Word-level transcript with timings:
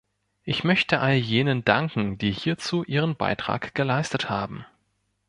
Ich 0.41 0.63
möchte 0.63 0.99
all 0.99 1.13
jenen 1.13 1.63
danken, 1.63 2.17
die 2.17 2.31
hierzu 2.31 2.83
ihren 2.83 3.15
Beitrag 3.15 3.75
geleistet 3.75 4.31
haben. 4.31 4.65